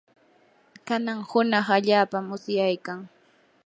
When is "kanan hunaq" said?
0.87-1.67